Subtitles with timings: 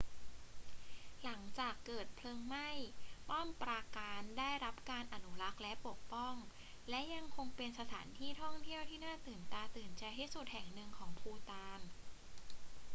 [1.23, 2.69] หลังจากเกิดเพลิงไหม้
[3.29, 6.35] ป้อมปราการได้รับการอนุรักษ์และปกป้อง
[6.89, 11.79] และยังคงเป็นสถานที่ท่องเที่ยวที่น่าตื่นตาตื่นใจที่สุดแห่งหนึ่งของภูฏาน